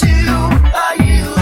[0.00, 1.34] you, I you,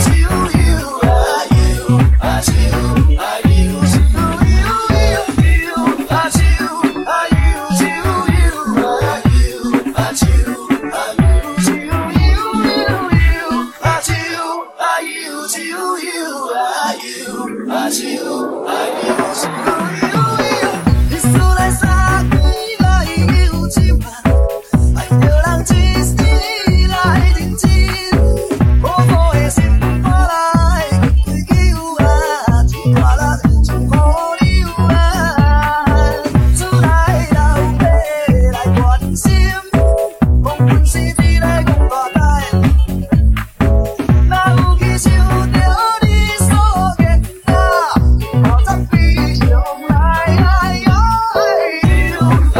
[18.66, 20.09] I you.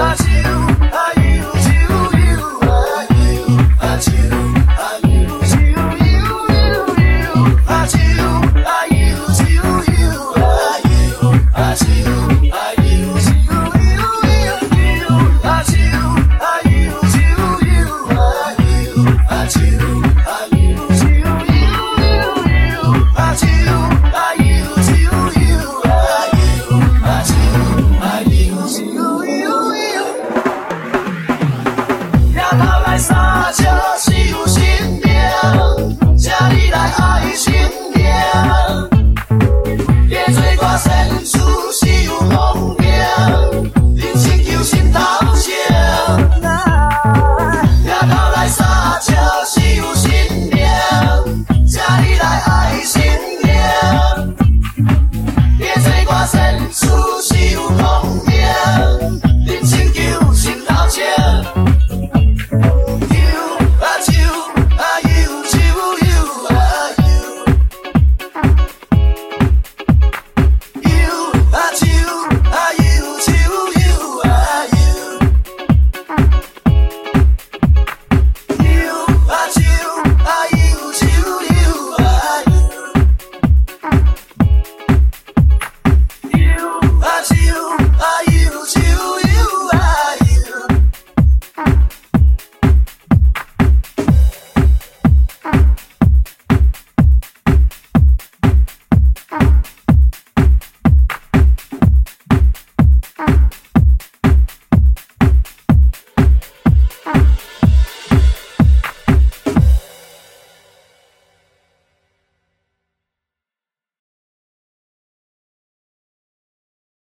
[0.00, 0.29] 다시
[36.48, 37.52] 你来爱心
[37.94, 38.08] 念，
[40.08, 40.88] 别做我生
[41.24, 41.38] 处
[41.72, 42.49] 守。